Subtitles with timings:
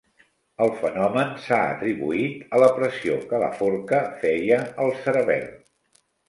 [0.63, 5.47] El fenomen s'ha atribuït a la pressió que la forca feia al cerebel.